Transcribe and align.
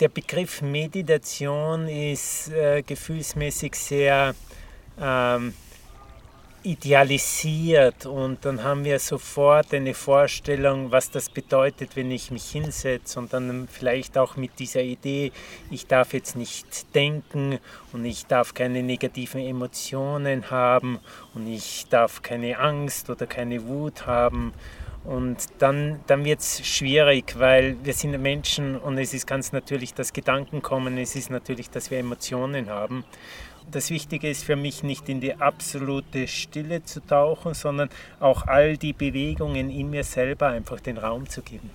der 0.00 0.08
Begriff 0.08 0.62
Meditation 0.62 1.88
ist 1.88 2.50
äh, 2.52 2.82
gefühlsmäßig 2.82 3.74
sehr 3.74 4.34
ähm, 5.00 5.54
idealisiert 6.66 8.06
und 8.06 8.44
dann 8.44 8.64
haben 8.64 8.84
wir 8.84 8.98
sofort 8.98 9.72
eine 9.72 9.94
Vorstellung, 9.94 10.90
was 10.90 11.10
das 11.12 11.30
bedeutet, 11.30 11.94
wenn 11.94 12.10
ich 12.10 12.32
mich 12.32 12.50
hinsetze 12.50 13.20
und 13.20 13.32
dann 13.32 13.68
vielleicht 13.70 14.18
auch 14.18 14.36
mit 14.36 14.58
dieser 14.58 14.82
Idee, 14.82 15.30
ich 15.70 15.86
darf 15.86 16.12
jetzt 16.12 16.34
nicht 16.34 16.92
denken 16.94 17.60
und 17.92 18.04
ich 18.04 18.26
darf 18.26 18.52
keine 18.52 18.82
negativen 18.82 19.40
Emotionen 19.40 20.50
haben 20.50 20.98
und 21.34 21.46
ich 21.46 21.86
darf 21.88 22.22
keine 22.22 22.58
Angst 22.58 23.10
oder 23.10 23.26
keine 23.26 23.64
Wut 23.68 24.06
haben. 24.06 24.52
Und 25.06 25.36
dann, 25.58 26.00
dann 26.08 26.24
wird 26.24 26.40
es 26.40 26.66
schwierig, 26.66 27.38
weil 27.38 27.76
wir 27.84 27.92
sind 27.92 28.20
Menschen 28.20 28.76
und 28.76 28.98
es 28.98 29.14
ist 29.14 29.26
ganz 29.26 29.52
natürlich, 29.52 29.94
dass 29.94 30.12
Gedanken 30.12 30.62
kommen, 30.62 30.98
es 30.98 31.14
ist 31.14 31.30
natürlich, 31.30 31.70
dass 31.70 31.90
wir 31.92 31.98
Emotionen 31.98 32.68
haben 32.68 33.04
das 33.70 33.90
Wichtige 33.90 34.30
ist 34.30 34.44
für 34.44 34.56
mich 34.56 34.82
nicht 34.82 35.08
in 35.08 35.20
die 35.20 35.34
absolute 35.34 36.28
Stille 36.28 36.84
zu 36.84 37.04
tauchen, 37.04 37.54
sondern 37.54 37.90
auch 38.20 38.46
all 38.46 38.76
die 38.76 38.92
Bewegungen 38.92 39.70
in 39.70 39.90
mir 39.90 40.04
selber 40.04 40.48
einfach 40.48 40.80
den 40.80 40.98
Raum 40.98 41.28
zu 41.28 41.42
geben. 41.42 41.70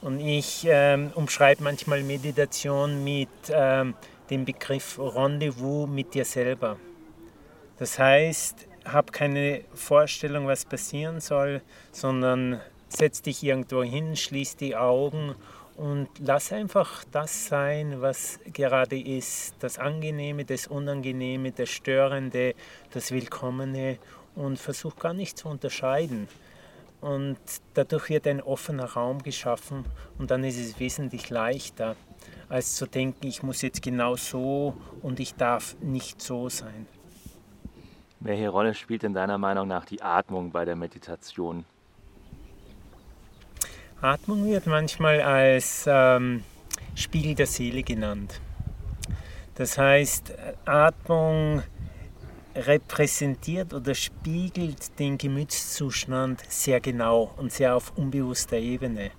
Und 0.00 0.20
ich 0.20 0.66
ähm, 0.68 1.10
umschreibe 1.14 1.62
manchmal 1.62 2.02
Meditation 2.02 3.02
mit 3.02 3.28
ähm, 3.50 3.94
dem 4.30 4.44
Begriff 4.44 4.98
Rendezvous 4.98 5.88
mit 5.88 6.14
dir 6.14 6.24
selber. 6.24 6.76
Das 7.78 7.98
heißt, 7.98 8.68
hab 8.92 9.12
keine 9.12 9.62
Vorstellung, 9.74 10.46
was 10.46 10.64
passieren 10.64 11.20
soll, 11.20 11.62
sondern 11.92 12.60
setz 12.88 13.22
dich 13.22 13.42
irgendwo 13.42 13.82
hin, 13.82 14.16
schließ 14.16 14.56
die 14.56 14.76
Augen 14.76 15.34
und 15.76 16.08
lass 16.18 16.52
einfach 16.52 17.04
das 17.12 17.46
sein, 17.46 18.00
was 18.00 18.40
gerade 18.52 18.98
ist, 18.98 19.54
das 19.60 19.78
Angenehme, 19.78 20.44
das 20.44 20.66
Unangenehme, 20.66 21.52
das 21.52 21.68
Störende, 21.68 22.54
das 22.92 23.12
Willkommene 23.12 23.98
und 24.34 24.58
versuch 24.58 24.96
gar 24.96 25.14
nicht 25.14 25.38
zu 25.38 25.48
unterscheiden. 25.48 26.28
Und 27.00 27.38
dadurch 27.74 28.08
wird 28.08 28.26
ein 28.26 28.42
offener 28.42 28.86
Raum 28.86 29.22
geschaffen 29.22 29.84
und 30.18 30.32
dann 30.32 30.42
ist 30.42 30.58
es 30.58 30.80
wesentlich 30.80 31.30
leichter, 31.30 31.94
als 32.48 32.74
zu 32.74 32.86
denken, 32.86 33.28
ich 33.28 33.44
muss 33.44 33.62
jetzt 33.62 33.82
genau 33.82 34.16
so 34.16 34.74
und 35.02 35.20
ich 35.20 35.34
darf 35.34 35.76
nicht 35.80 36.20
so 36.20 36.48
sein. 36.48 36.88
Welche 38.20 38.48
Rolle 38.48 38.74
spielt 38.74 39.04
in 39.04 39.14
deiner 39.14 39.38
Meinung 39.38 39.68
nach 39.68 39.84
die 39.84 40.02
Atmung 40.02 40.50
bei 40.50 40.64
der 40.64 40.74
Meditation? 40.74 41.64
Atmung 44.00 44.44
wird 44.46 44.66
manchmal 44.66 45.20
als 45.20 45.84
ähm, 45.86 46.42
Spiegel 46.94 47.34
der 47.34 47.46
Seele 47.46 47.82
genannt. 47.82 48.40
Das 49.54 49.78
heißt, 49.78 50.32
Atmung 50.64 51.62
repräsentiert 52.54 53.72
oder 53.72 53.94
spiegelt 53.94 54.98
den 54.98 55.16
Gemütszustand 55.16 56.42
sehr 56.48 56.80
genau 56.80 57.32
und 57.36 57.52
sehr 57.52 57.76
auf 57.76 57.92
unbewusster 57.96 58.56
Ebene. 58.56 59.10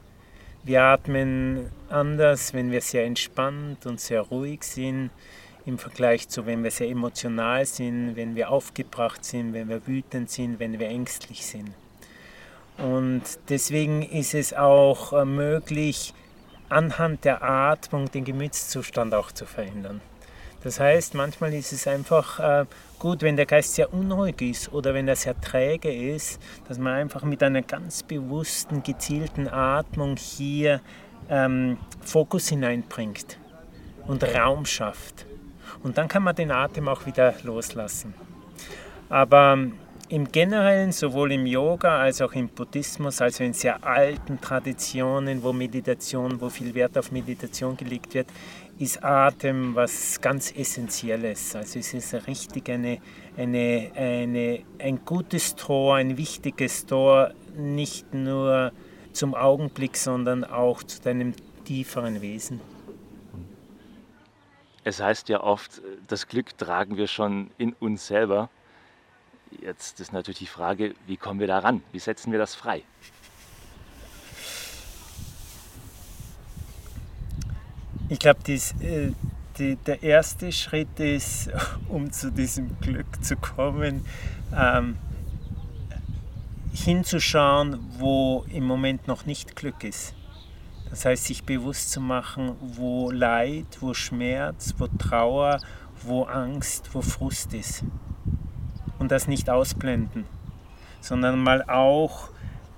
Wir 0.64 0.84
atmen 0.84 1.72
anders, 1.90 2.54
wenn 2.54 2.70
wir 2.70 2.82
sehr 2.82 3.06
entspannt 3.06 3.86
und 3.86 4.00
sehr 4.02 4.22
ruhig 4.22 4.64
sind, 4.64 5.10
im 5.70 5.78
Vergleich 5.78 6.28
zu, 6.28 6.46
wenn 6.46 6.64
wir 6.64 6.72
sehr 6.72 6.90
emotional 6.90 7.66
sind, 7.66 8.16
wenn 8.16 8.36
wir 8.36 8.50
aufgebracht 8.50 9.24
sind, 9.24 9.54
wenn 9.54 9.70
wir 9.70 9.88
wütend 9.88 10.30
sind, 10.30 10.60
wenn 10.60 10.80
wir 10.80 10.90
ängstlich 10.90 11.46
sind. 11.46 11.72
Und 12.78 13.24
deswegen 13.50 14.02
ist 14.04 14.34
es 14.34 14.54
auch 14.54 15.14
äh, 15.14 15.26
möglich, 15.26 16.14
anhand 16.70 17.26
der 17.26 17.44
Atmung 17.44 18.10
den 18.12 18.26
Gemütszustand 18.26 19.14
auch 19.14 19.32
zu 19.32 19.46
verändern. 19.46 20.02
Das 20.64 20.80
heißt, 20.80 21.14
manchmal 21.14 21.54
ist 21.54 21.72
es 21.72 21.88
einfach 21.88 22.40
äh, 22.40 22.66
gut, 23.00 23.22
wenn 23.22 23.38
der 23.38 23.46
Geist 23.46 23.76
sehr 23.76 23.94
unruhig 23.94 24.42
ist 24.42 24.74
oder 24.74 24.94
wenn 24.94 25.08
er 25.08 25.16
sehr 25.16 25.40
träge 25.40 25.92
ist, 25.92 26.40
dass 26.68 26.78
man 26.78 26.94
einfach 26.94 27.24
mit 27.24 27.42
einer 27.44 27.62
ganz 27.62 28.04
bewussten, 28.04 28.84
gezielten 28.84 29.48
Atmung 29.48 30.18
hier 30.18 30.82
ähm, 31.30 31.78
Fokus 32.02 32.50
hineinbringt 32.50 33.40
und 34.06 34.24
Raum 34.24 34.66
schafft. 34.66 35.29
Und 35.84 35.98
dann 35.98 36.08
kann 36.08 36.24
man 36.24 36.36
den 36.36 36.52
Atem 36.52 36.88
auch 36.88 37.06
wieder 37.06 37.34
loslassen. 37.44 38.14
Aber 39.10 39.58
im 40.10 40.32
Generellen, 40.32 40.92
sowohl 40.92 41.32
im 41.34 41.46
Yoga 41.46 42.00
als 42.00 42.22
auch 42.22 42.34
im 42.34 42.50
Buddhismus, 42.50 43.22
also 43.22 43.44
in 43.44 43.54
sehr 43.54 43.84
alten 43.86 44.42
Traditionen, 44.42 45.44
wo 45.44 45.54
Meditation, 45.54 46.42
wo 46.42 46.50
viel 46.50 46.74
Wert 46.74 46.98
auf 46.98 47.12
Meditation 47.12 47.78
gelegt 47.78 48.16
wird, 48.16 48.28
ist 48.80 49.04
Atem 49.04 49.76
was 49.76 50.20
ganz 50.20 50.52
Essentielles. 50.52 51.56
Also 51.56 51.80
es 51.80 51.94
ist 51.94 52.28
richtig 52.28 52.70
eine, 52.70 52.98
eine, 53.38 53.92
eine, 53.96 54.60
ein 54.80 55.06
gutes 55.06 55.56
Tor, 55.56 55.98
ein 55.98 56.18
wichtiges 56.18 56.86
Tor, 56.86 57.32
nicht 57.56 58.14
nur 58.14 58.72
zum 59.14 59.36
Augenblick, 59.36 59.96
sondern 59.96 60.44
auch 60.44 60.82
zu 60.82 61.02
deinem 61.02 61.34
tieferen 61.66 62.22
Wesen. 62.22 62.62
Es 64.90 65.00
heißt 65.00 65.30
ja 65.30 65.44
oft, 65.44 65.84
das 66.08 66.28
Glück 66.28 66.58
tragen 66.58 66.98
wir 66.98 67.06
schon 67.06 67.52
in 67.60 67.74
uns 67.74 68.08
selber. 68.08 68.50
Jetzt 69.62 70.00
ist 70.00 70.14
natürlich 70.14 70.40
die 70.40 70.48
Frage, 70.48 70.96
wie 71.06 71.16
kommen 71.16 71.40
wir 71.40 71.46
da 71.46 71.60
ran? 71.60 71.84
Wie 71.92 72.00
setzen 72.00 72.32
wir 72.32 72.40
das 72.40 72.56
frei? 72.56 72.82
Ich 78.10 78.18
glaube, 78.18 78.40
äh, 78.52 79.12
die, 79.60 79.76
der 79.76 80.02
erste 80.02 80.52
Schritt 80.52 81.00
ist, 81.00 81.52
um 81.88 82.12
zu 82.12 82.32
diesem 82.32 82.80
Glück 82.80 83.24
zu 83.24 83.38
kommen, 83.38 84.08
ähm, 84.58 84.98
hinzuschauen, 86.74 87.78
wo 88.00 88.44
im 88.52 88.64
Moment 88.64 89.08
noch 89.08 89.28
nicht 89.28 89.56
Glück 89.56 89.84
ist. 89.84 90.16
Das 90.90 91.06
heißt, 91.06 91.26
sich 91.26 91.44
bewusst 91.44 91.92
zu 91.92 92.02
machen, 92.02 92.56
wo 92.60 93.12
Leid, 93.12 93.78
wo 93.80 93.94
Schmerz, 93.94 94.74
wo 94.78 94.88
Trauer, 94.88 95.60
wo 96.04 96.24
Angst, 96.24 96.90
wo 96.94 97.02
Frust 97.02 97.54
ist 97.54 97.84
und 98.98 99.12
das 99.12 99.28
nicht 99.28 99.50
ausblenden, 99.50 100.26
sondern 101.02 101.42
mal 101.42 101.64
auch 101.64 102.30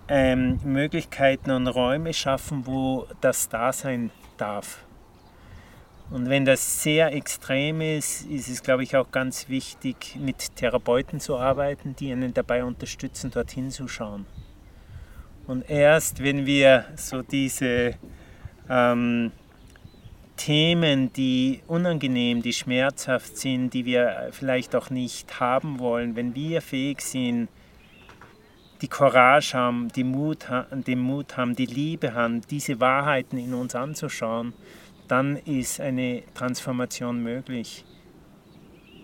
ähm, 0.08 0.60
Möglichkeiten 0.64 1.52
und 1.52 1.68
Räume 1.68 2.14
schaffen, 2.14 2.66
wo 2.66 3.08
das 3.22 3.50
da 3.50 3.72
sein 3.72 4.12
darf. 4.38 4.84
Und 6.10 6.30
wenn 6.30 6.44
das 6.44 6.84
sehr 6.84 7.14
extrem 7.14 7.80
ist, 7.80 8.26
ist 8.26 8.50
es, 8.50 8.62
glaube 8.62 8.84
ich, 8.84 8.98
auch 8.98 9.12
ganz 9.12 9.48
wichtig, 9.48 10.18
mit 10.20 10.58
Therapeuten 10.58 11.22
zu 11.22 11.38
arbeiten, 11.38 11.96
die 11.96 12.12
einen 12.12 12.34
dabei 12.34 12.66
unterstützen, 12.66 13.32
dorthin 13.32 13.72
zu 13.72 13.88
schauen. 13.88 14.26
Und 15.48 15.70
erst 15.70 16.24
wenn 16.24 16.46
wir 16.46 16.86
so 16.96 17.22
diese 17.22 17.96
ähm, 18.70 19.32
Themen, 20.38 21.12
die 21.14 21.62
unangenehm, 21.68 22.42
die 22.42 22.54
schmerzhaft 22.54 23.38
sind, 23.38 23.74
die 23.74 23.86
wir 23.86 24.30
vielleicht 24.32 24.76
auch 24.76 24.90
nicht 24.90 25.40
haben 25.40 25.80
wollen, 25.80 26.16
wenn 26.16 26.34
wir 26.36 26.62
fähig 26.62 27.02
sind, 27.02 27.50
die 28.82 28.88
Courage 28.88 29.54
haben, 29.54 29.90
die 29.90 30.04
Mut, 30.04 30.48
den 30.72 31.00
Mut 31.00 31.38
haben, 31.38 31.56
die 31.56 31.68
Liebe 31.68 32.14
haben, 32.14 32.42
diese 32.50 32.80
Wahrheiten 32.80 33.38
in 33.38 33.54
uns 33.54 33.76
anzuschauen, 33.76 34.54
dann 35.08 35.38
ist 35.38 35.80
eine 35.80 36.24
Transformation 36.34 37.22
möglich. 37.22 37.86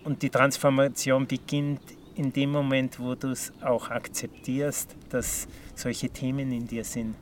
Und 0.04 0.22
die 0.22 0.30
Transformation 0.30 1.26
beginnt 1.26 1.80
in 2.18 2.32
dem 2.32 2.50
Moment, 2.50 2.98
wo 2.98 3.14
du 3.14 3.28
es 3.30 3.52
auch 3.62 3.90
akzeptierst, 3.90 4.96
dass 5.08 5.46
solche 5.74 6.10
Themen 6.10 6.50
in 6.50 6.66
dir 6.66 6.84
sind. 6.84 7.14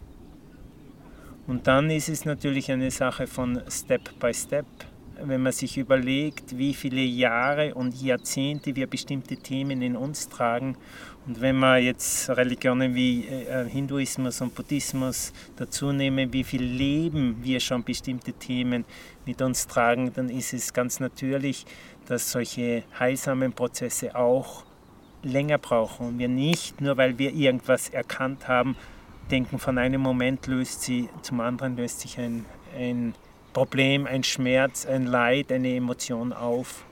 Und 1.47 1.67
dann 1.67 1.91
ist 1.91 2.09
es 2.09 2.25
natürlich 2.25 2.73
eine 2.73 2.91
Sache 2.91 3.27
von 3.27 3.61
Step 3.69 4.19
by 4.19 4.33
Step. 4.33 4.67
Wenn 5.23 5.43
man 5.43 5.53
sich 5.53 5.79
überlegt, 5.79 6.59
wie 6.59 6.75
viele 6.75 7.03
Jahre 7.03 7.75
und 7.75 8.01
Jahrzehnte 8.03 8.75
wir 8.75 8.87
bestimmte 8.87 9.37
Themen 9.37 9.81
in 9.81 9.97
uns 9.97 10.29
tragen 10.29 10.77
und 11.27 11.41
wenn 11.41 11.57
man 11.57 11.83
jetzt 11.83 12.31
Religionen 12.31 12.95
wie 12.95 13.27
äh, 13.27 13.69
Hinduismus 13.69 14.41
und 14.41 14.55
Buddhismus 14.55 15.33
dazu 15.57 15.91
nehmen, 15.91 16.33
wie 16.33 16.45
viel 16.45 16.63
Leben 16.63 17.37
wir 17.43 17.59
schon 17.59 17.83
bestimmte 17.83 18.33
Themen 18.33 18.85
mit 19.25 19.43
uns 19.43 19.67
tragen, 19.67 20.13
dann 20.15 20.29
ist 20.29 20.53
es 20.53 20.73
ganz 20.73 21.01
natürlich, 21.01 21.67
dass 22.07 22.31
solche 22.31 22.85
heilsamen 22.99 23.53
Prozesse 23.53 24.15
auch 24.15 24.65
länger 25.27 25.59
brauchen 25.59 26.07
und 26.07 26.19
wir 26.19 26.29
nicht, 26.29 26.81
nur 26.81 26.97
weil 26.97 27.19
wir 27.19 27.33
irgendwas 27.33 27.89
erkannt 27.89 28.49
haben, 28.49 28.77
denken, 29.31 29.59
von 29.59 29.79
einem 29.79 30.01
Moment 30.01 30.47
löst 30.47 30.83
sie 30.83 31.09
zum 31.23 31.41
anderen 31.41 31.77
löst 31.77 32.01
sich 32.01 32.19
ein, 32.19 32.45
ein 32.77 33.15
Problem, 33.53 34.07
ein 34.07 34.23
Schmerz, 34.23 34.87
ein 34.87 35.07
Leid, 35.07 35.51
eine 35.51 35.75
Emotion 35.75 36.33
auf. 36.33 36.85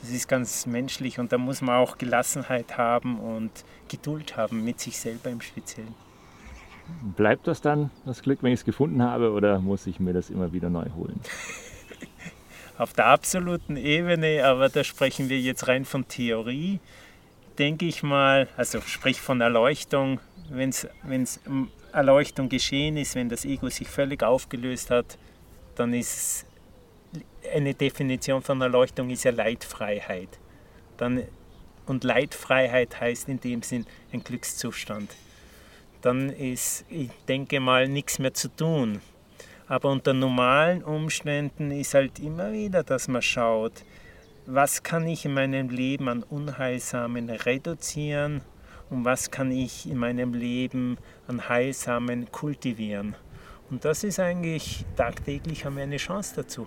Das 0.00 0.10
ist 0.10 0.28
ganz 0.28 0.66
menschlich 0.66 1.18
und 1.18 1.30
da 1.32 1.38
muss 1.38 1.60
man 1.60 1.76
auch 1.76 1.98
Gelassenheit 1.98 2.78
haben 2.78 3.20
und 3.20 3.50
Geduld 3.88 4.36
haben 4.36 4.64
mit 4.64 4.80
sich 4.80 4.98
selber 4.98 5.30
im 5.30 5.40
Speziellen. 5.42 5.94
Bleibt 7.16 7.46
das 7.46 7.60
dann 7.60 7.90
das 8.06 8.22
Glück, 8.22 8.42
wenn 8.42 8.52
ich 8.52 8.60
es 8.60 8.64
gefunden 8.64 9.02
habe, 9.02 9.30
oder 9.30 9.60
muss 9.60 9.86
ich 9.86 10.00
mir 10.00 10.12
das 10.12 10.30
immer 10.30 10.52
wieder 10.52 10.70
neu 10.70 10.86
holen? 10.96 11.20
Auf 12.78 12.94
der 12.94 13.06
absoluten 13.06 13.76
Ebene, 13.76 14.44
aber 14.44 14.70
da 14.70 14.82
sprechen 14.82 15.28
wir 15.28 15.38
jetzt 15.38 15.68
rein 15.68 15.84
von 15.84 16.08
Theorie, 16.08 16.80
denke 17.60 17.84
ich 17.84 18.02
mal, 18.02 18.48
also 18.56 18.80
sprich 18.80 19.20
von 19.20 19.40
Erleuchtung, 19.42 20.18
wenn 20.48 20.70
es 20.70 21.40
Erleuchtung 21.92 22.48
geschehen 22.48 22.96
ist, 22.96 23.14
wenn 23.14 23.28
das 23.28 23.44
Ego 23.44 23.68
sich 23.68 23.86
völlig 23.86 24.22
aufgelöst 24.22 24.90
hat, 24.90 25.18
dann 25.74 25.92
ist 25.92 26.46
eine 27.54 27.74
Definition 27.74 28.42
von 28.42 28.60
Erleuchtung 28.62 29.10
ist 29.10 29.24
ja 29.24 29.30
Leidfreiheit. 29.30 30.28
Dann, 30.96 31.24
und 31.86 32.02
Leidfreiheit 32.02 32.98
heißt 32.98 33.28
in 33.28 33.40
dem 33.40 33.62
Sinn 33.62 33.86
ein 34.12 34.24
Glückszustand. 34.24 35.14
Dann 36.00 36.30
ist, 36.30 36.86
ich 36.88 37.10
denke 37.28 37.60
mal, 37.60 37.88
nichts 37.88 38.18
mehr 38.18 38.32
zu 38.32 38.48
tun. 38.48 39.02
Aber 39.68 39.90
unter 39.90 40.14
normalen 40.14 40.82
Umständen 40.82 41.70
ist 41.70 41.92
halt 41.92 42.18
immer 42.20 42.52
wieder, 42.52 42.82
dass 42.82 43.06
man 43.06 43.22
schaut, 43.22 43.84
was 44.52 44.82
kann 44.82 45.06
ich 45.06 45.24
in 45.24 45.34
meinem 45.34 45.68
Leben 45.68 46.08
an 46.08 46.24
Unheilsamen 46.24 47.30
reduzieren 47.30 48.42
und 48.90 49.04
was 49.04 49.30
kann 49.30 49.52
ich 49.52 49.88
in 49.88 49.96
meinem 49.96 50.34
Leben 50.34 50.98
an 51.28 51.48
Heilsamen 51.48 52.32
kultivieren. 52.32 53.14
Und 53.70 53.84
das 53.84 54.02
ist 54.02 54.18
eigentlich, 54.18 54.84
tagtäglich 54.96 55.64
haben 55.64 55.76
wir 55.76 55.84
eine 55.84 55.98
Chance 55.98 56.32
dazu. 56.34 56.66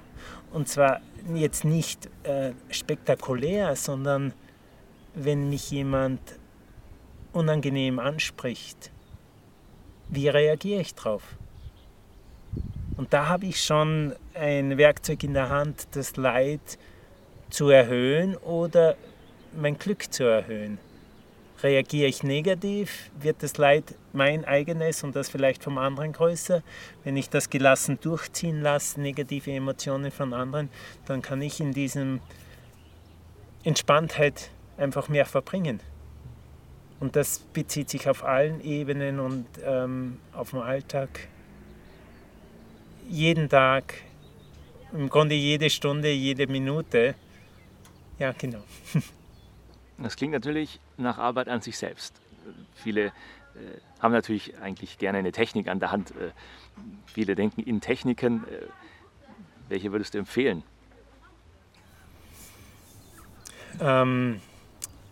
Und 0.54 0.70
zwar 0.70 1.02
jetzt 1.36 1.66
nicht 1.66 2.10
äh, 2.24 2.54
spektakulär, 2.70 3.76
sondern 3.76 4.34
wenn 5.14 5.50
mich 5.50 5.70
jemand 5.70 6.22
unangenehm 7.34 8.00
anspricht, 8.00 8.92
wie 10.08 10.30
reagiere 10.30 10.80
ich 10.80 10.96
drauf? 10.96 11.24
Und 12.96 13.12
da 13.12 13.28
habe 13.28 13.48
ich 13.48 13.62
schon 13.62 14.16
ein 14.34 14.78
Werkzeug 14.78 15.24
in 15.26 15.34
der 15.34 15.50
Hand, 15.50 15.88
das 15.92 16.16
Leid 16.16 16.78
zu 17.54 17.70
erhöhen 17.70 18.36
oder 18.38 18.96
mein 19.56 19.78
Glück 19.78 20.12
zu 20.12 20.24
erhöhen. 20.24 20.80
Reagiere 21.62 22.10
ich 22.10 22.24
negativ, 22.24 23.12
wird 23.22 23.44
das 23.44 23.58
Leid 23.58 23.94
mein 24.12 24.44
eigenes 24.44 25.04
und 25.04 25.16
das 25.16 25.30
vielleicht 25.30 25.64
vom 25.64 25.78
anderen 25.78 26.14
größer. 26.14 26.64
Wenn 27.04 27.16
ich 27.16 27.30
das 27.30 27.52
gelassen 27.52 28.00
durchziehen 28.02 28.62
lasse, 28.62 29.00
negative 29.00 29.52
Emotionen 29.52 30.10
von 30.10 30.34
anderen, 30.34 30.70
dann 31.06 31.22
kann 31.22 31.44
ich 31.44 31.60
in 31.60 31.74
diesem 31.74 32.22
Entspanntheit 33.64 34.50
einfach 34.78 35.08
mehr 35.08 35.28
verbringen. 35.28 35.80
Und 37.00 37.16
das 37.16 37.38
bezieht 37.54 37.88
sich 37.88 38.10
auf 38.10 38.24
allen 38.24 38.62
Ebenen 38.66 39.20
und 39.20 39.46
ähm, 39.64 40.18
auf 40.34 40.50
den 40.50 40.60
Alltag. 40.60 41.28
Jeden 43.08 43.48
Tag, 43.48 43.94
im 44.92 45.08
Grunde 45.08 45.36
jede 45.36 45.70
Stunde, 45.70 46.12
jede 46.12 46.48
Minute. 46.48 47.14
Ja, 48.24 48.32
genau. 48.32 48.64
Das 50.00 50.16
klingt 50.16 50.34
natürlich 50.34 50.80
nach 50.98 51.18
Arbeit 51.18 51.48
an 51.48 51.62
sich 51.62 51.78
selbst. 51.78 52.20
Viele 52.74 53.06
äh, 53.06 53.12
haben 54.00 54.12
natürlich 54.12 54.58
eigentlich 54.58 54.98
gerne 54.98 55.20
eine 55.20 55.32
Technik 55.32 55.68
an 55.68 55.80
der 55.80 55.92
Hand. 55.92 56.12
Äh, 56.12 56.32
viele 57.06 57.36
denken 57.36 57.62
in 57.62 57.80
Techniken. 57.80 58.44
Äh, 58.48 58.66
welche 59.70 59.92
würdest 59.92 60.14
du 60.14 60.18
empfehlen? 60.18 60.64
Ähm, 63.80 64.42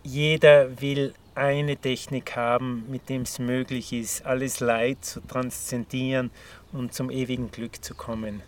jeder 0.02 0.80
will 0.80 1.14
eine 1.34 1.76
Technik 1.76 2.34
haben, 2.34 2.84
mit 2.90 3.08
dem 3.08 3.22
es 3.22 3.38
möglich 3.38 3.92
ist, 3.92 4.26
alles 4.26 4.60
Leid 4.60 5.04
zu 5.04 5.20
transzendieren 5.20 6.30
und 6.72 6.92
zum 6.92 7.08
ewigen 7.10 7.50
Glück 7.50 7.84
zu 7.84 7.94
kommen. 7.94 8.42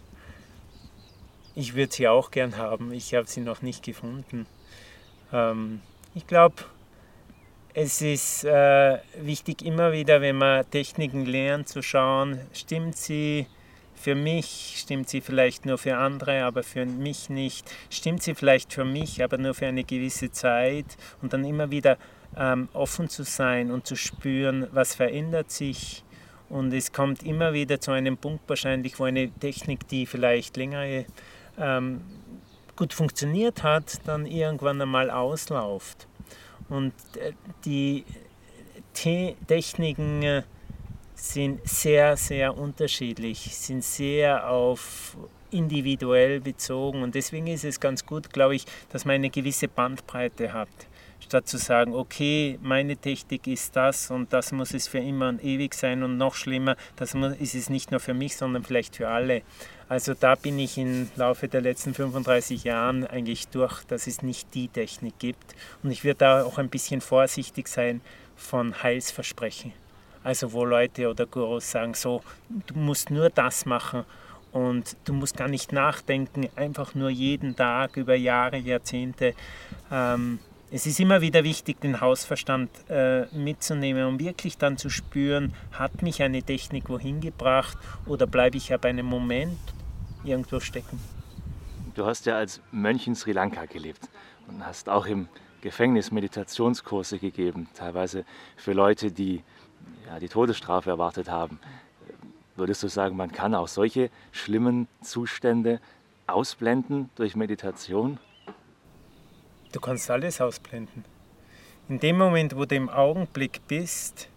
Ich 1.56 1.74
würde 1.74 1.92
sie 1.92 2.08
auch 2.08 2.30
gern 2.30 2.56
haben, 2.56 2.92
ich 2.92 3.14
habe 3.14 3.28
sie 3.28 3.40
noch 3.40 3.62
nicht 3.62 3.84
gefunden. 3.84 4.46
Ähm, 5.32 5.80
ich 6.14 6.26
glaube, 6.26 6.56
es 7.74 8.02
ist 8.02 8.44
äh, 8.44 8.98
wichtig 9.20 9.62
immer 9.62 9.92
wieder, 9.92 10.20
wenn 10.20 10.36
man 10.36 10.68
Techniken 10.70 11.26
lernt, 11.26 11.68
zu 11.68 11.82
schauen, 11.82 12.40
stimmt 12.52 12.96
sie 12.96 13.46
für 13.94 14.14
mich, 14.14 14.76
stimmt 14.78 15.08
sie 15.08 15.20
vielleicht 15.20 15.66
nur 15.66 15.78
für 15.78 15.96
andere, 15.96 16.44
aber 16.44 16.62
für 16.62 16.86
mich 16.86 17.30
nicht, 17.30 17.70
stimmt 17.90 18.22
sie 18.22 18.34
vielleicht 18.34 18.72
für 18.72 18.84
mich, 18.84 19.22
aber 19.22 19.38
nur 19.38 19.54
für 19.54 19.66
eine 19.66 19.84
gewisse 19.84 20.30
Zeit 20.30 20.86
und 21.22 21.32
dann 21.32 21.44
immer 21.44 21.70
wieder 21.70 21.98
ähm, 22.36 22.68
offen 22.72 23.08
zu 23.08 23.22
sein 23.22 23.70
und 23.70 23.86
zu 23.86 23.96
spüren, 23.96 24.66
was 24.72 24.94
verändert 24.94 25.50
sich. 25.50 26.04
Und 26.48 26.72
es 26.72 26.92
kommt 26.92 27.22
immer 27.22 27.52
wieder 27.54 27.80
zu 27.80 27.90
einem 27.90 28.16
Punkt 28.16 28.48
wahrscheinlich, 28.48 28.98
wo 29.00 29.04
eine 29.04 29.30
Technik, 29.30 29.88
die 29.88 30.06
vielleicht 30.06 30.56
längere 30.56 31.06
ähm, 31.58 32.00
gut 32.76 32.92
funktioniert 32.92 33.62
hat, 33.62 34.00
dann 34.06 34.26
irgendwann 34.26 34.80
einmal 34.80 35.10
auslauft. 35.10 36.06
Und 36.68 36.92
äh, 37.16 37.32
die 37.64 38.04
Techniken 38.92 40.22
äh, 40.22 40.42
sind 41.14 41.66
sehr, 41.68 42.16
sehr 42.16 42.56
unterschiedlich, 42.56 43.56
sind 43.56 43.84
sehr 43.84 44.48
auf 44.48 45.16
individuell 45.50 46.40
bezogen 46.40 47.02
und 47.02 47.14
deswegen 47.14 47.46
ist 47.46 47.64
es 47.64 47.78
ganz 47.78 48.04
gut, 48.04 48.32
glaube 48.32 48.56
ich, 48.56 48.64
dass 48.90 49.04
man 49.04 49.14
eine 49.14 49.30
gewisse 49.30 49.68
Bandbreite 49.68 50.52
hat 50.52 50.68
statt 51.24 51.48
zu 51.48 51.58
sagen, 51.58 51.94
okay, 51.94 52.58
meine 52.62 52.96
Technik 52.96 53.46
ist 53.46 53.74
das 53.74 54.10
und 54.10 54.32
das 54.32 54.52
muss 54.52 54.74
es 54.74 54.88
für 54.88 54.98
immer 54.98 55.28
und 55.28 55.42
ewig 55.42 55.74
sein 55.74 56.02
und 56.02 56.16
noch 56.16 56.34
schlimmer, 56.34 56.76
das 56.96 57.14
ist 57.14 57.54
es 57.54 57.70
nicht 57.70 57.90
nur 57.90 58.00
für 58.00 58.14
mich, 58.14 58.36
sondern 58.36 58.62
vielleicht 58.62 58.96
für 58.96 59.08
alle. 59.08 59.42
Also 59.88 60.14
da 60.14 60.34
bin 60.34 60.58
ich 60.58 60.78
im 60.78 61.10
Laufe 61.16 61.48
der 61.48 61.60
letzten 61.60 61.94
35 61.94 62.64
Jahren 62.64 63.06
eigentlich 63.06 63.48
durch, 63.48 63.84
dass 63.84 64.06
es 64.06 64.22
nicht 64.22 64.54
die 64.54 64.68
Technik 64.68 65.18
gibt. 65.18 65.54
Und 65.82 65.90
ich 65.90 66.04
würde 66.04 66.18
da 66.18 66.44
auch 66.44 66.58
ein 66.58 66.70
bisschen 66.70 67.00
vorsichtig 67.00 67.68
sein 67.68 68.00
von 68.36 68.82
Heilsversprechen. 68.82 69.72
Also 70.22 70.52
wo 70.52 70.64
Leute 70.64 71.10
oder 71.10 71.26
Gurus 71.26 71.70
sagen, 71.70 71.94
so, 71.94 72.22
du 72.48 72.74
musst 72.74 73.10
nur 73.10 73.28
das 73.28 73.66
machen 73.66 74.04
und 74.52 74.96
du 75.04 75.12
musst 75.12 75.36
gar 75.36 75.48
nicht 75.48 75.72
nachdenken, 75.72 76.48
einfach 76.56 76.94
nur 76.94 77.10
jeden 77.10 77.56
Tag 77.56 77.96
über 77.96 78.14
Jahre, 78.14 78.56
Jahrzehnte. 78.56 79.34
Ähm, 79.92 80.38
es 80.74 80.86
ist 80.86 80.98
immer 80.98 81.20
wieder 81.20 81.44
wichtig, 81.44 81.80
den 81.80 82.00
Hausverstand 82.00 82.68
äh, 82.90 83.26
mitzunehmen, 83.26 84.06
um 84.06 84.18
wirklich 84.18 84.58
dann 84.58 84.76
zu 84.76 84.90
spüren, 84.90 85.54
hat 85.70 86.02
mich 86.02 86.20
eine 86.20 86.42
Technik 86.42 86.88
wohin 86.88 87.20
gebracht 87.20 87.78
oder 88.06 88.26
bleibe 88.26 88.56
ich 88.56 88.70
ja 88.70 88.76
bei 88.76 88.88
einem 88.88 89.06
Moment 89.06 89.56
irgendwo 90.24 90.58
stecken. 90.58 90.98
Du 91.94 92.04
hast 92.04 92.26
ja 92.26 92.36
als 92.36 92.60
Mönch 92.72 93.06
in 93.06 93.14
Sri 93.14 93.30
Lanka 93.30 93.66
gelebt 93.66 94.08
und 94.48 94.66
hast 94.66 94.88
auch 94.88 95.06
im 95.06 95.28
Gefängnis 95.60 96.10
Meditationskurse 96.10 97.20
gegeben, 97.20 97.68
teilweise 97.74 98.24
für 98.56 98.72
Leute, 98.72 99.12
die 99.12 99.44
ja, 100.08 100.18
die 100.18 100.28
Todesstrafe 100.28 100.90
erwartet 100.90 101.30
haben. 101.30 101.60
Würdest 102.56 102.82
du 102.82 102.88
sagen, 102.88 103.16
man 103.16 103.30
kann 103.30 103.54
auch 103.54 103.68
solche 103.68 104.10
schlimmen 104.32 104.88
Zustände 105.02 105.80
ausblenden 106.26 107.10
durch 107.14 107.36
Meditation? 107.36 108.18
Du 109.74 109.80
kannst 109.80 110.08
alles 110.08 110.40
ausblenden. 110.40 111.04
In 111.88 111.98
dem 111.98 112.16
Moment, 112.16 112.54
wo 112.54 112.64
du 112.64 112.76
im 112.76 112.88
Augenblick 112.88 113.60
bist, 113.66 114.28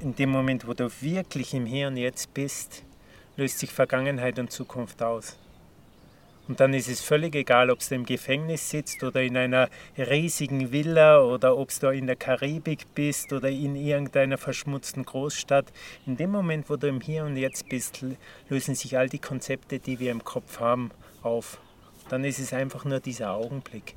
in 0.00 0.16
dem 0.16 0.30
Moment, 0.30 0.66
wo 0.66 0.72
du 0.72 0.90
wirklich 1.02 1.52
im 1.52 1.66
Hier 1.66 1.88
und 1.88 1.98
Jetzt 1.98 2.32
bist, 2.32 2.82
löst 3.36 3.58
sich 3.58 3.70
Vergangenheit 3.70 4.38
und 4.38 4.50
Zukunft 4.50 5.02
aus. 5.02 5.36
Und 6.48 6.60
dann 6.60 6.72
ist 6.72 6.88
es 6.88 7.02
völlig 7.02 7.34
egal, 7.34 7.68
ob 7.68 7.86
du 7.86 7.94
im 7.94 8.06
Gefängnis 8.06 8.70
sitzt 8.70 9.04
oder 9.04 9.20
in 9.20 9.36
einer 9.36 9.68
riesigen 9.98 10.72
Villa 10.72 11.20
oder 11.20 11.54
ob 11.54 11.68
du 11.78 11.88
in 11.88 12.06
der 12.06 12.16
Karibik 12.16 12.94
bist 12.94 13.34
oder 13.34 13.50
in 13.50 13.76
irgendeiner 13.76 14.38
verschmutzten 14.38 15.04
Großstadt. 15.04 15.66
In 16.06 16.16
dem 16.16 16.30
Moment, 16.30 16.70
wo 16.70 16.76
du 16.76 16.88
im 16.88 17.02
Hier 17.02 17.26
und 17.26 17.36
Jetzt 17.36 17.68
bist, 17.68 18.02
lösen 18.48 18.74
sich 18.74 18.96
all 18.96 19.10
die 19.10 19.18
Konzepte, 19.18 19.78
die 19.78 19.98
wir 19.98 20.10
im 20.10 20.24
Kopf 20.24 20.58
haben, 20.58 20.90
auf 21.22 21.58
dann 22.08 22.24
ist 22.24 22.38
es 22.38 22.52
einfach 22.52 22.84
nur 22.84 23.00
dieser 23.00 23.32
Augenblick. 23.32 23.94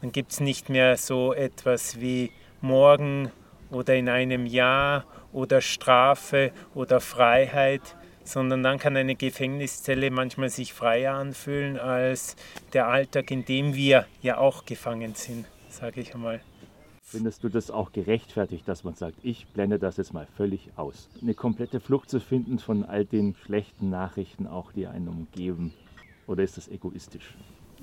Dann 0.00 0.12
gibt 0.12 0.32
es 0.32 0.40
nicht 0.40 0.68
mehr 0.68 0.96
so 0.96 1.32
etwas 1.32 2.00
wie 2.00 2.30
morgen 2.60 3.30
oder 3.70 3.94
in 3.94 4.08
einem 4.08 4.46
Jahr 4.46 5.04
oder 5.32 5.60
Strafe 5.60 6.52
oder 6.74 7.00
Freiheit, 7.00 7.96
sondern 8.24 8.62
dann 8.62 8.78
kann 8.78 8.96
eine 8.96 9.14
Gefängniszelle 9.14 10.10
manchmal 10.10 10.48
sich 10.48 10.72
freier 10.72 11.14
anfühlen 11.14 11.78
als 11.78 12.36
der 12.72 12.88
Alltag, 12.88 13.30
in 13.30 13.44
dem 13.44 13.74
wir 13.74 14.06
ja 14.22 14.38
auch 14.38 14.64
gefangen 14.64 15.14
sind, 15.14 15.46
sage 15.68 16.00
ich 16.00 16.14
einmal. 16.14 16.40
Findest 17.02 17.44
du 17.44 17.48
das 17.48 17.70
auch 17.70 17.92
gerechtfertigt, 17.92 18.66
dass 18.66 18.82
man 18.82 18.94
sagt, 18.94 19.16
ich 19.22 19.46
blende 19.48 19.78
das 19.78 19.98
jetzt 19.98 20.14
mal 20.14 20.26
völlig 20.36 20.70
aus? 20.76 21.08
Eine 21.20 21.34
komplette 21.34 21.78
Flucht 21.78 22.08
zu 22.10 22.18
finden 22.18 22.58
von 22.58 22.84
all 22.84 23.04
den 23.04 23.36
schlechten 23.44 23.90
Nachrichten, 23.90 24.46
auch 24.46 24.72
die 24.72 24.86
einen 24.86 25.08
umgeben, 25.08 25.72
oder 26.26 26.42
ist 26.42 26.56
das 26.56 26.68
egoistisch? 26.68 27.34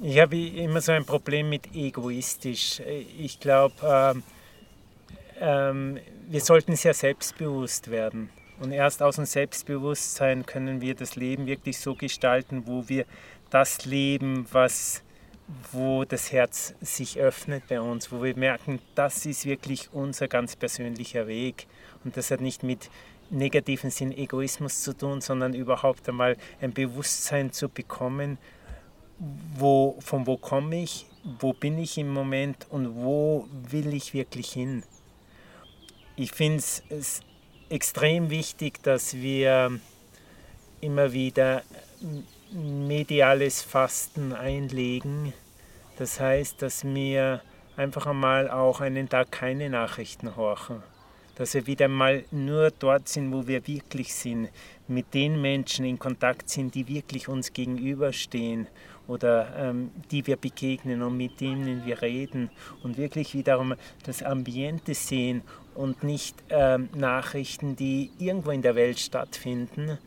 Ich 0.02 0.20
habe 0.20 0.38
immer 0.38 0.82
so 0.82 0.92
ein 0.92 1.06
Problem 1.06 1.50
mit 1.50 1.76
egoistisch. 1.76 2.82
Ich 3.20 3.40
glaube, 3.40 4.22
ähm, 5.40 6.00
wir 6.30 6.42
sollten 6.42 6.76
sehr 6.76 6.94
selbstbewusst 6.94 7.92
werden. 7.92 8.30
Und 8.60 8.72
erst 8.72 9.02
aus 9.02 9.16
dem 9.16 9.26
Selbstbewusstsein 9.26 10.46
können 10.46 10.82
wir 10.82 10.94
das 10.94 11.16
Leben 11.16 11.48
wirklich 11.48 11.80
so 11.80 11.96
gestalten, 11.96 12.64
wo 12.68 12.88
wir 12.88 13.06
das 13.50 13.86
leben, 13.86 14.46
was, 14.52 15.02
wo 15.72 16.06
das 16.06 16.32
Herz 16.32 16.76
sich 16.80 17.20
öffnet 17.20 17.64
bei 17.68 17.82
uns, 17.82 18.12
wo 18.12 18.22
wir 18.22 18.36
merken, 18.36 18.80
das 18.94 19.26
ist 19.26 19.46
wirklich 19.46 19.90
unser 19.94 20.28
ganz 20.28 20.56
persönlicher 20.56 21.28
Weg. 21.28 21.66
Und 22.04 22.18
das 22.18 22.30
hat 22.30 22.42
nicht 22.42 22.62
mit 22.62 22.92
negativen 23.32 23.90
Sinn 23.90 24.12
Egoismus 24.12 24.84
zu 24.84 24.94
tun, 24.96 25.22
sondern 25.22 25.54
überhaupt 25.54 26.08
einmal 26.08 26.38
ein 26.62 26.74
Bewusstsein 26.74 27.52
zu 27.52 27.70
bekommen, 27.70 28.38
wo, 29.56 29.98
von 30.00 30.28
wo 30.28 30.38
komme 30.38 30.82
ich, 30.82 31.06
wo 31.40 31.54
bin 31.54 31.78
ich 31.78 31.98
im 31.98 32.10
Moment 32.10 32.68
und 32.70 32.96
wo 32.96 33.48
will 33.52 33.94
ich 33.94 34.14
wirklich 34.14 34.52
hin. 34.52 34.84
Ich 36.16 36.32
finde 36.32 36.64
es 36.90 37.22
extrem 37.70 38.30
wichtig, 38.30 38.84
dass 38.84 39.14
wir 39.14 39.80
immer 40.82 41.14
wieder 41.14 41.64
mediales 42.52 43.62
Fasten 43.62 44.34
einlegen. 44.34 45.34
Das 45.98 46.20
heißt, 46.20 46.62
dass 46.62 46.84
wir 46.84 47.42
einfach 47.78 48.08
einmal 48.08 48.50
auch 48.50 48.82
einen 48.82 49.08
Tag 49.08 49.32
keine 49.32 49.70
Nachrichten 49.70 50.36
horchen. 50.36 50.84
Dass 51.36 51.54
wir 51.54 51.66
wieder 51.66 51.88
mal 51.88 52.24
nur 52.32 52.72
dort 52.72 53.08
sind, 53.08 53.32
wo 53.32 53.48
wir 53.48 53.66
wirklich 53.68 54.14
sind, 54.14 54.50
mit 54.88 55.14
den 55.14 55.42
Menschen 55.42 55.86
in 55.86 55.98
Kontakt 55.98 56.50
sind, 56.50 56.76
die 56.76 56.88
wirklich 56.88 57.28
uns 57.28 57.54
gegenüberstehen 57.54 58.68
oder 59.08 59.48
ähm, 59.58 59.92
die 60.12 60.26
wir 60.28 60.36
begegnen 60.36 61.02
und 61.02 61.18
mit 61.18 61.40
denen 61.42 61.86
wir 61.86 62.02
reden 62.02 62.50
und 62.84 62.98
wirklich 62.98 63.34
wiederum 63.34 63.76
das 64.04 64.22
Ambiente 64.22 64.94
sehen 64.94 65.42
und 65.76 66.04
nicht 66.04 66.36
ähm, 66.50 66.90
Nachrichten, 66.96 67.76
die 67.76 68.12
irgendwo 68.20 68.52
in 68.52 68.62
der 68.62 68.76
Welt 68.76 69.00
stattfinden, 69.00 69.98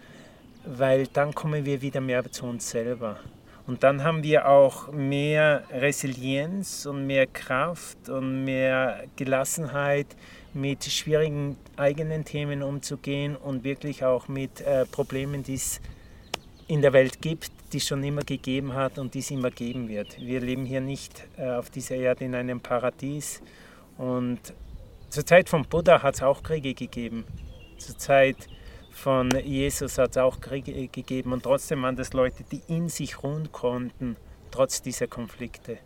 weil 0.64 1.06
dann 1.06 1.34
kommen 1.34 1.64
wir 1.64 1.82
wieder 1.82 2.00
mehr 2.00 2.30
zu 2.30 2.46
uns 2.46 2.70
selber. 2.70 3.18
Und 3.66 3.82
dann 3.82 4.04
haben 4.04 4.22
wir 4.22 4.46
auch 4.46 4.92
mehr 4.92 5.64
Resilienz 5.70 6.84
und 6.84 7.06
mehr 7.06 7.26
Kraft 7.26 8.10
und 8.10 8.44
mehr 8.44 9.04
Gelassenheit, 9.16 10.06
mit 10.54 10.84
schwierigen 10.84 11.56
eigenen 11.76 12.24
Themen 12.24 12.62
umzugehen 12.62 13.36
und 13.36 13.64
wirklich 13.64 14.04
auch 14.04 14.28
mit 14.28 14.60
äh, 14.60 14.86
Problemen, 14.86 15.42
die 15.42 15.54
es 15.54 15.80
in 16.68 16.80
der 16.80 16.92
Welt 16.92 17.20
gibt, 17.20 17.50
die 17.72 17.78
es 17.78 17.86
schon 17.86 18.02
immer 18.04 18.22
gegeben 18.22 18.72
hat 18.72 18.98
und 18.98 19.14
die 19.14 19.18
es 19.18 19.30
immer 19.30 19.50
geben 19.50 19.88
wird. 19.88 20.18
Wir 20.18 20.40
leben 20.40 20.64
hier 20.64 20.80
nicht 20.80 21.26
äh, 21.36 21.50
auf 21.50 21.70
dieser 21.70 21.96
Erde 21.96 22.24
in 22.24 22.34
einem 22.34 22.60
Paradies 22.60 23.42
und 23.98 24.38
zur 25.10 25.26
Zeit 25.26 25.48
von 25.48 25.64
Buddha 25.64 26.02
hat 26.02 26.14
es 26.14 26.22
auch 26.22 26.42
Kriege 26.42 26.74
gegeben. 26.74 27.24
Zur 27.78 27.96
Zeit 27.98 28.36
von 28.90 29.30
Jesus 29.30 29.98
hat 29.98 30.12
es 30.12 30.16
auch 30.16 30.40
Kriege 30.40 30.88
gegeben 30.88 31.32
und 31.32 31.42
trotzdem 31.42 31.82
waren 31.82 31.96
das 31.96 32.12
Leute, 32.12 32.44
die 32.50 32.62
in 32.68 32.88
sich 32.88 33.22
ruhen 33.22 33.50
konnten, 33.52 34.16
trotz 34.50 34.82
dieser 34.82 35.06
Konflikte. 35.06 35.78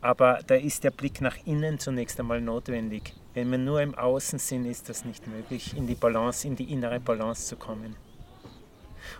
Aber 0.00 0.40
da 0.46 0.54
ist 0.54 0.82
der 0.84 0.90
Blick 0.90 1.20
nach 1.20 1.36
innen 1.44 1.78
zunächst 1.78 2.18
einmal 2.18 2.40
notwendig. 2.40 3.14
Wenn 3.34 3.50
wir 3.50 3.58
nur 3.58 3.80
im 3.80 3.94
Außen 3.94 4.38
sind, 4.38 4.66
ist 4.66 4.88
das 4.88 5.04
nicht 5.04 5.26
möglich, 5.26 5.74
in 5.76 5.86
die 5.86 5.94
Balance, 5.94 6.46
in 6.46 6.56
die 6.56 6.70
innere 6.72 7.00
Balance 7.00 7.46
zu 7.46 7.56
kommen. 7.56 7.96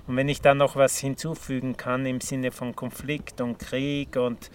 Und 0.07 0.17
wenn 0.17 0.29
ich 0.29 0.41
dann 0.41 0.59
noch 0.59 0.77
was 0.77 0.99
hinzufügen 0.99 1.77
kann 1.77 2.07
im 2.07 2.21
Sinne 2.21 2.51
von 2.51 2.77
Konflikt 2.77 3.41
und 3.41 3.59
Krieg 3.59 4.17
und 4.17 4.51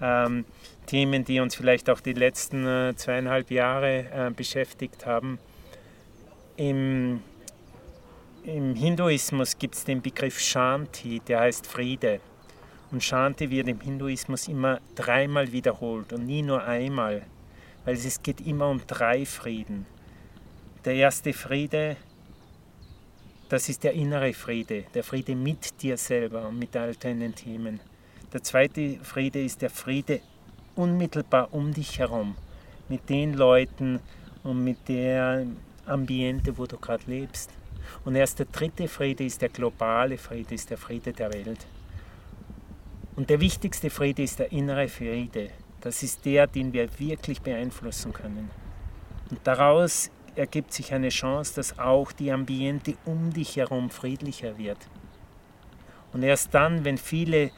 ähm, 0.00 0.44
Themen, 0.86 1.24
die 1.24 1.40
uns 1.40 1.54
vielleicht 1.54 1.90
auch 1.90 2.00
die 2.00 2.12
letzten 2.12 2.66
äh, 2.66 2.94
zweieinhalb 2.96 3.50
Jahre 3.50 4.06
äh, 4.10 4.30
beschäftigt 4.34 5.06
haben, 5.06 5.38
im, 6.56 7.22
im 8.44 8.74
Hinduismus 8.74 9.58
gibt 9.58 9.74
es 9.74 9.84
den 9.84 10.02
Begriff 10.02 10.38
Shanti, 10.38 11.20
der 11.20 11.40
heißt 11.40 11.66
Friede. 11.66 12.20
Und 12.90 13.02
Shanti 13.02 13.50
wird 13.50 13.68
im 13.68 13.80
Hinduismus 13.80 14.48
immer 14.48 14.80
dreimal 14.94 15.50
wiederholt 15.52 16.12
und 16.12 16.26
nie 16.26 16.42
nur 16.42 16.62
einmal, 16.62 17.22
weil 17.84 17.94
es 17.94 18.22
geht 18.22 18.40
immer 18.40 18.68
um 18.68 18.80
drei 18.86 19.26
Frieden. 19.26 19.86
Der 20.84 20.94
erste 20.94 21.32
Friede 21.32 21.96
das 23.52 23.68
ist 23.68 23.84
der 23.84 23.92
innere 23.92 24.32
Friede, 24.32 24.84
der 24.94 25.04
Friede 25.04 25.36
mit 25.36 25.82
dir 25.82 25.98
selber 25.98 26.48
und 26.48 26.58
mit 26.58 26.74
all 26.74 26.94
deinen 26.94 27.34
Themen. 27.34 27.80
Der 28.32 28.42
zweite 28.42 28.96
Friede 29.02 29.44
ist 29.44 29.60
der 29.60 29.68
Friede 29.68 30.22
unmittelbar 30.74 31.52
um 31.52 31.74
dich 31.74 31.98
herum, 31.98 32.34
mit 32.88 33.10
den 33.10 33.34
Leuten 33.34 34.00
und 34.42 34.64
mit 34.64 34.88
der 34.88 35.44
Ambiente, 35.84 36.56
wo 36.56 36.64
du 36.64 36.78
gerade 36.78 37.02
lebst. 37.06 37.50
Und 38.06 38.14
erst 38.14 38.38
der 38.38 38.46
dritte 38.46 38.88
Friede 38.88 39.24
ist 39.24 39.42
der 39.42 39.50
globale 39.50 40.16
Friede, 40.16 40.54
ist 40.54 40.70
der 40.70 40.78
Friede 40.78 41.12
der 41.12 41.30
Welt. 41.34 41.66
Und 43.16 43.28
der 43.28 43.38
wichtigste 43.38 43.90
Friede 43.90 44.22
ist 44.22 44.38
der 44.38 44.50
innere 44.50 44.88
Friede. 44.88 45.50
Das 45.82 46.02
ist 46.02 46.24
der, 46.24 46.46
den 46.46 46.72
wir 46.72 46.88
wirklich 46.98 47.42
beeinflussen 47.42 48.12
können. 48.12 48.50
Und 49.30 49.40
daraus 49.44 50.10
ergibt 50.34 50.72
sich 50.72 50.94
eine 50.94 51.10
Chance, 51.10 51.54
dass 51.56 51.78
auch 51.78 52.12
die 52.12 52.32
Ambiente 52.32 52.94
um 53.04 53.32
dich 53.32 53.56
herum 53.56 53.90
friedlicher 53.90 54.56
wird. 54.58 54.78
Und 56.12 56.22
erst 56.22 56.54
dann, 56.54 56.84
wenn 56.84 56.98
viele 56.98 57.50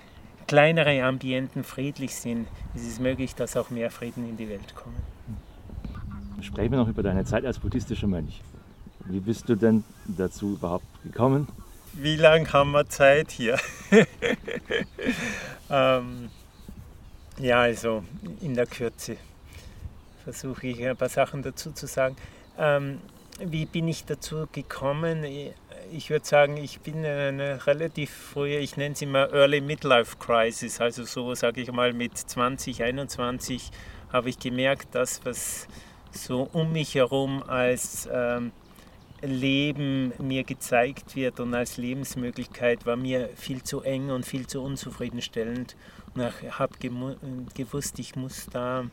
kleinere 0.46 1.02
Ambienten 1.02 1.64
friedlich 1.64 2.14
sind, 2.14 2.48
ist 2.74 2.86
es 2.86 2.98
möglich, 2.98 3.34
dass 3.34 3.56
auch 3.56 3.70
mehr 3.70 3.90
Frieden 3.90 4.28
in 4.28 4.36
die 4.36 4.48
Welt 4.48 4.74
kommt. 4.74 4.96
Sprechen 6.40 6.72
wir 6.72 6.78
noch 6.78 6.88
über 6.88 7.02
deine 7.02 7.24
Zeit 7.24 7.44
als 7.44 7.58
buddhistischer 7.58 8.06
Mönch. 8.06 8.42
Wie 9.06 9.20
bist 9.20 9.48
du 9.48 9.54
denn 9.54 9.84
dazu 10.06 10.54
überhaupt 10.54 10.86
gekommen? 11.02 11.48
Wie 11.92 12.16
lange 12.16 12.52
haben 12.52 12.72
wir 12.72 12.86
Zeit 12.88 13.30
hier? 13.30 13.58
ähm, 15.70 16.30
ja, 17.38 17.60
also 17.60 18.04
in 18.40 18.54
der 18.54 18.66
Kürze 18.66 19.16
versuche 20.22 20.68
ich 20.68 20.86
ein 20.86 20.96
paar 20.96 21.08
Sachen 21.08 21.42
dazu 21.42 21.72
zu 21.72 21.86
sagen. 21.86 22.16
Ähm, 22.58 23.00
wie 23.40 23.66
bin 23.66 23.88
ich 23.88 24.04
dazu 24.04 24.46
gekommen? 24.52 25.24
Ich 25.92 26.10
würde 26.10 26.24
sagen, 26.24 26.56
ich 26.56 26.80
bin 26.80 26.98
in 26.98 27.04
eine 27.04 27.66
relativ 27.66 28.10
frühe, 28.10 28.58
ich 28.58 28.76
nenne 28.76 28.94
es 28.94 29.02
immer 29.02 29.32
Early 29.32 29.60
Midlife 29.60 30.16
Crisis, 30.18 30.80
also 30.80 31.04
so 31.04 31.34
sage 31.34 31.60
ich 31.60 31.70
mal 31.72 31.92
mit 31.92 32.16
20, 32.16 32.82
21 32.82 33.70
habe 34.12 34.28
ich 34.30 34.38
gemerkt, 34.38 34.94
dass 34.94 35.24
was 35.24 35.66
so 36.12 36.48
um 36.52 36.72
mich 36.72 36.94
herum 36.94 37.42
als 37.42 38.08
ähm, 38.12 38.52
Leben 39.20 40.12
mir 40.18 40.44
gezeigt 40.44 41.16
wird 41.16 41.40
und 41.40 41.54
als 41.54 41.76
Lebensmöglichkeit 41.76 42.86
war 42.86 42.96
mir 42.96 43.30
viel 43.34 43.62
zu 43.62 43.80
eng 43.82 44.10
und 44.10 44.24
viel 44.24 44.46
zu 44.46 44.62
unzufriedenstellend. 44.62 45.76
Und 46.14 46.32
ich 46.42 46.58
habe 46.58 46.74
gewusst, 47.54 47.98
ich 47.98 48.14
muss 48.14 48.46
da 48.50 48.84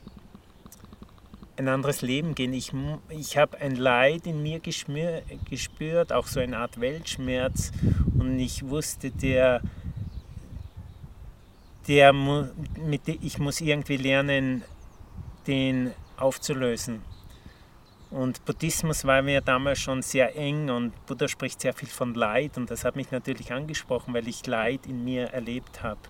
ein 1.57 1.67
anderes 1.67 2.01
Leben 2.01 2.33
gehen. 2.33 2.53
Ich, 2.53 2.71
ich 3.09 3.37
habe 3.37 3.57
ein 3.59 3.75
Leid 3.75 4.25
in 4.25 4.41
mir 4.41 4.59
geschmür, 4.59 5.21
gespürt, 5.49 6.11
auch 6.11 6.27
so 6.27 6.39
eine 6.39 6.57
Art 6.57 6.79
Weltschmerz. 6.79 7.71
Und 8.17 8.39
ich 8.39 8.67
wusste, 8.67 9.11
der, 9.11 9.61
der, 11.87 12.13
mit, 12.13 13.07
ich 13.07 13.37
muss 13.37 13.61
irgendwie 13.61 13.97
lernen, 13.97 14.63
den 15.45 15.91
aufzulösen. 16.17 17.01
Und 18.09 18.43
Buddhismus 18.43 19.05
war 19.05 19.21
mir 19.21 19.39
damals 19.39 19.79
schon 19.79 20.01
sehr 20.01 20.35
eng 20.35 20.69
und 20.69 21.05
Buddha 21.05 21.29
spricht 21.29 21.61
sehr 21.61 21.73
viel 21.73 21.87
von 21.87 22.13
Leid 22.13 22.57
und 22.57 22.69
das 22.69 22.83
hat 22.83 22.97
mich 22.97 23.09
natürlich 23.09 23.53
angesprochen, 23.53 24.13
weil 24.13 24.27
ich 24.27 24.45
Leid 24.45 24.85
in 24.85 25.05
mir 25.05 25.27
erlebt 25.27 25.81
habe. 25.81 26.01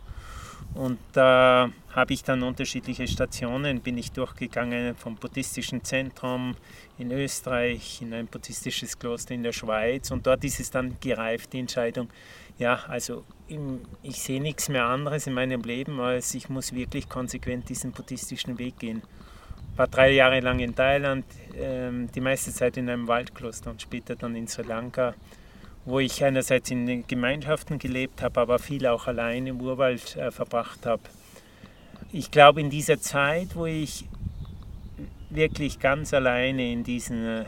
Und 0.73 0.99
da 1.13 1.69
habe 1.93 2.13
ich 2.13 2.23
dann 2.23 2.43
unterschiedliche 2.43 3.07
Stationen, 3.07 3.81
bin 3.81 3.97
ich 3.97 4.11
durchgegangen 4.11 4.95
vom 4.95 5.15
buddhistischen 5.15 5.83
Zentrum 5.83 6.55
in 6.97 7.11
Österreich, 7.11 8.01
in 8.01 8.13
ein 8.13 8.27
buddhistisches 8.27 8.97
Kloster 8.97 9.33
in 9.33 9.43
der 9.43 9.51
Schweiz 9.51 10.11
und 10.11 10.25
dort 10.25 10.43
ist 10.45 10.59
es 10.59 10.71
dann 10.71 10.95
gereift, 11.01 11.51
die 11.51 11.59
Entscheidung, 11.59 12.09
ja, 12.57 12.79
also 12.87 13.25
ich 14.01 14.21
sehe 14.21 14.41
nichts 14.41 14.69
mehr 14.69 14.85
anderes 14.85 15.27
in 15.27 15.33
meinem 15.33 15.61
Leben, 15.61 15.99
als 15.99 16.33
ich 16.33 16.47
muss 16.47 16.73
wirklich 16.73 17.09
konsequent 17.09 17.67
diesen 17.67 17.91
buddhistischen 17.91 18.57
Weg 18.57 18.79
gehen. 18.79 19.01
War 19.75 19.87
drei 19.87 20.11
Jahre 20.11 20.39
lang 20.39 20.59
in 20.59 20.75
Thailand, 20.75 21.25
ähm, 21.55 22.09
die 22.13 22.21
meiste 22.21 22.53
Zeit 22.53 22.77
in 22.77 22.89
einem 22.89 23.07
Waldkloster 23.07 23.71
und 23.71 23.81
später 23.81 24.15
dann 24.15 24.35
in 24.35 24.47
Sri 24.47 24.63
Lanka 24.63 25.15
wo 25.85 25.99
ich 25.99 26.23
einerseits 26.23 26.69
in 26.69 26.85
den 26.85 27.07
Gemeinschaften 27.07 27.79
gelebt 27.79 28.21
habe, 28.21 28.41
aber 28.41 28.59
viel 28.59 28.85
auch 28.87 29.07
allein 29.07 29.47
im 29.47 29.61
Urwald 29.61 30.15
äh, 30.15 30.31
verbracht 30.31 30.85
habe. 30.85 31.01
Ich 32.11 32.29
glaube, 32.29 32.61
in 32.61 32.69
dieser 32.69 32.99
Zeit, 32.99 33.55
wo 33.55 33.65
ich 33.65 34.05
wirklich 35.29 35.79
ganz 35.79 36.13
alleine 36.13 36.71
in 36.71 36.83
diesen 36.83 37.25
äh, 37.25 37.45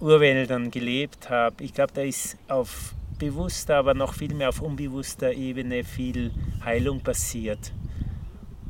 Urwäldern 0.00 0.70
gelebt 0.70 1.30
habe, 1.30 1.64
ich 1.64 1.72
glaube, 1.72 1.92
da 1.94 2.02
ist 2.02 2.36
auf 2.48 2.94
bewusster, 3.18 3.76
aber 3.76 3.94
noch 3.94 4.12
viel 4.12 4.34
mehr 4.34 4.50
auf 4.50 4.60
unbewusster 4.60 5.32
Ebene 5.32 5.84
viel 5.84 6.32
Heilung 6.64 7.00
passiert. 7.00 7.72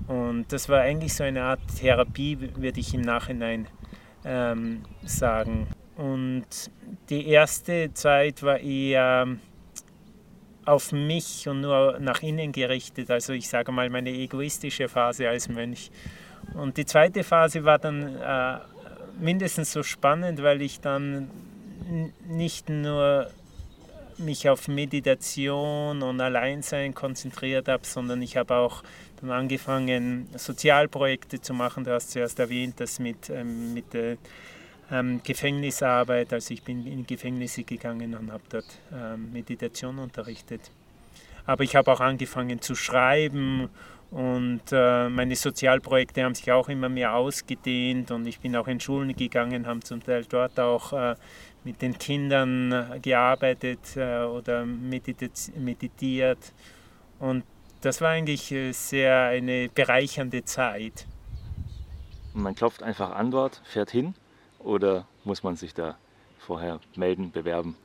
Und 0.06 0.52
das 0.52 0.68
war 0.68 0.80
eigentlich 0.80 1.14
so 1.14 1.24
eine 1.24 1.42
Art 1.42 1.60
Therapie, 1.80 2.38
würde 2.38 2.78
ich 2.78 2.94
im 2.94 3.00
Nachhinein 3.00 3.66
ähm, 4.24 4.82
sagen. 5.04 5.66
Und 5.96 6.46
die 7.08 7.26
erste 7.28 7.92
Zeit 7.94 8.42
war 8.42 8.58
eher 8.58 9.26
auf 10.66 10.92
mich 10.92 11.48
und 11.48 11.60
nur 11.62 11.98
nach 12.00 12.22
innen 12.22 12.52
gerichtet. 12.52 13.10
Also 13.10 13.32
ich 13.32 13.48
sage 13.48 13.72
mal 13.72 13.88
meine 13.88 14.10
egoistische 14.10 14.88
Phase 14.88 15.28
als 15.28 15.48
Mönch. 15.48 15.90
Und 16.54 16.76
die 16.76 16.84
zweite 16.84 17.24
Phase 17.24 17.64
war 17.64 17.78
dann 17.78 18.16
äh, 18.16 18.58
mindestens 19.18 19.72
so 19.72 19.82
spannend, 19.82 20.42
weil 20.42 20.60
ich 20.62 20.80
dann 20.80 21.30
nicht 22.28 22.68
nur 22.68 23.30
mich 24.18 24.48
auf 24.48 24.68
Meditation 24.68 26.02
und 26.02 26.20
Alleinsein 26.20 26.94
konzentriert 26.94 27.68
habe, 27.68 27.84
sondern 27.86 28.22
ich 28.22 28.36
habe 28.36 28.54
auch 28.54 28.82
dann 29.20 29.30
angefangen, 29.30 30.28
Sozialprojekte 30.36 31.40
zu 31.40 31.54
machen. 31.54 31.84
Du 31.84 31.92
hast 31.92 32.10
zuerst 32.10 32.38
erwähnt, 32.38 32.80
das 32.80 32.98
mit, 32.98 33.30
ähm, 33.30 33.74
mit 33.74 33.92
der 33.92 34.16
ähm, 34.90 35.20
Gefängnisarbeit. 35.22 36.32
Also 36.32 36.54
ich 36.54 36.62
bin 36.62 36.86
in 36.86 37.06
Gefängnisse 37.06 37.64
gegangen 37.64 38.14
und 38.14 38.32
habe 38.32 38.42
dort 38.48 38.66
ähm, 38.92 39.32
Meditation 39.32 39.98
unterrichtet. 39.98 40.70
Aber 41.46 41.64
ich 41.64 41.76
habe 41.76 41.92
auch 41.92 42.00
angefangen 42.00 42.60
zu 42.60 42.74
schreiben 42.74 43.68
und 44.10 44.62
äh, 44.72 45.08
meine 45.08 45.36
Sozialprojekte 45.36 46.24
haben 46.24 46.34
sich 46.34 46.50
auch 46.52 46.68
immer 46.68 46.88
mehr 46.88 47.14
ausgedehnt 47.14 48.10
und 48.10 48.26
ich 48.26 48.40
bin 48.40 48.56
auch 48.56 48.68
in 48.68 48.80
Schulen 48.80 49.14
gegangen, 49.14 49.66
haben 49.66 49.82
zum 49.82 50.02
Teil 50.02 50.24
dort 50.24 50.58
auch 50.58 50.92
äh, 50.92 51.14
mit 51.64 51.82
den 51.82 51.98
Kindern 51.98 53.00
gearbeitet 53.02 53.96
äh, 53.96 54.22
oder 54.22 54.64
meditiert. 54.64 56.38
Und 57.18 57.44
das 57.80 58.00
war 58.00 58.10
eigentlich 58.10 58.52
äh, 58.52 58.72
sehr 58.72 59.26
eine 59.26 59.68
bereichernde 59.68 60.44
Zeit. 60.44 61.06
Man 62.34 62.54
klopft 62.54 62.82
einfach 62.82 63.10
an 63.10 63.30
dort, 63.30 63.60
fährt 63.64 63.90
hin 63.90 64.14
oder 64.66 65.06
muss 65.24 65.42
man 65.42 65.56
sich 65.56 65.72
da 65.72 65.96
vorher 66.38 66.80
melden, 66.96 67.30
bewerben? 67.30 67.76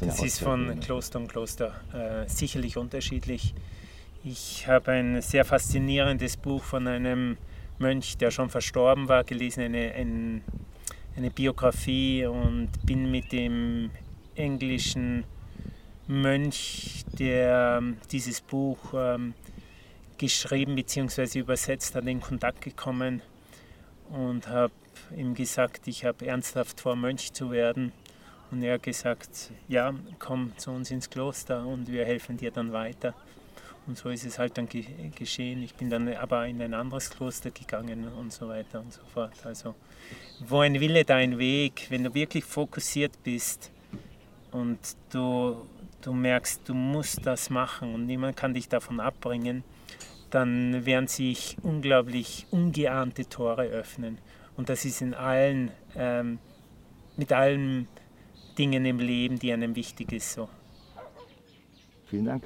Das 0.00 0.22
ist 0.22 0.40
von 0.40 0.78
Kloster 0.80 1.18
und 1.18 1.28
Kloster 1.28 1.80
äh, 1.92 2.28
sicherlich 2.28 2.76
unterschiedlich. 2.76 3.54
Ich 4.24 4.66
habe 4.66 4.92
ein 4.92 5.22
sehr 5.22 5.44
faszinierendes 5.44 6.36
Buch 6.36 6.62
von 6.62 6.86
einem 6.86 7.38
Mönch, 7.78 8.18
der 8.18 8.30
schon 8.30 8.50
verstorben 8.50 9.08
war, 9.08 9.24
gelesen, 9.24 9.62
eine, 9.62 9.92
ein, 9.92 10.42
eine 11.16 11.30
Biografie 11.30 12.26
und 12.26 12.70
bin 12.84 13.10
mit 13.10 13.30
dem 13.30 13.90
englischen 14.34 15.24
Mönch, 16.08 17.04
der 17.18 17.78
ähm, 17.78 17.98
dieses 18.10 18.40
Buch 18.40 18.78
ähm, 18.94 19.34
geschrieben 20.18 20.74
bzw. 20.74 21.38
übersetzt 21.38 21.94
hat, 21.94 22.06
in 22.06 22.20
Kontakt 22.20 22.62
gekommen 22.62 23.22
und 24.10 24.48
habe 24.48 24.72
ihm 25.16 25.34
gesagt, 25.34 25.86
ich 25.88 26.04
habe 26.04 26.26
ernsthaft 26.26 26.80
vor, 26.80 26.96
Mönch 26.96 27.32
zu 27.32 27.50
werden. 27.50 27.92
Und 28.50 28.62
er 28.62 28.74
hat 28.74 28.82
gesagt, 28.82 29.50
ja, 29.68 29.94
komm 30.18 30.56
zu 30.56 30.70
uns 30.70 30.90
ins 30.90 31.10
Kloster 31.10 31.66
und 31.66 31.90
wir 31.90 32.04
helfen 32.04 32.36
dir 32.36 32.50
dann 32.50 32.72
weiter. 32.72 33.14
Und 33.86 33.96
so 33.96 34.10
ist 34.10 34.24
es 34.24 34.38
halt 34.38 34.58
dann 34.58 34.68
ge 34.68 34.84
geschehen. 35.14 35.62
Ich 35.62 35.74
bin 35.74 35.88
dann 35.88 36.12
aber 36.14 36.46
in 36.46 36.60
ein 36.60 36.74
anderes 36.74 37.08
Kloster 37.08 37.50
gegangen 37.50 38.06
und 38.06 38.32
so 38.32 38.46
weiter 38.48 38.80
und 38.80 38.92
so 38.92 39.00
fort. 39.14 39.32
Also, 39.44 39.74
wo 40.40 40.60
ein 40.60 40.78
Wille, 40.78 41.04
da 41.04 41.16
ein 41.16 41.38
Weg. 41.38 41.86
Wenn 41.88 42.04
du 42.04 42.12
wirklich 42.12 42.44
fokussiert 42.44 43.12
bist 43.22 43.70
und 44.50 44.78
du, 45.10 45.66
du 46.02 46.12
merkst, 46.12 46.68
du 46.68 46.74
musst 46.74 47.24
das 47.24 47.48
machen 47.48 47.94
und 47.94 48.04
niemand 48.04 48.36
kann 48.36 48.52
dich 48.52 48.68
davon 48.68 49.00
abbringen, 49.00 49.64
dann 50.30 50.84
werden 50.84 51.08
sich 51.08 51.56
unglaublich 51.62 52.46
ungeahnte 52.50 53.26
Tore 53.26 53.64
öffnen. 53.64 54.18
Und 54.58 54.68
das 54.68 54.84
ist 54.84 55.00
in 55.02 55.14
allen, 55.14 55.70
ähm, 55.94 56.40
mit 57.16 57.32
allen 57.32 57.86
Dingen 58.58 58.84
im 58.84 58.98
Leben, 58.98 59.38
die 59.38 59.52
einem 59.52 59.76
wichtig 59.76 60.10
ist. 60.12 60.32
So. 60.32 60.48
Vielen 62.06 62.24
Dank. 62.24 62.42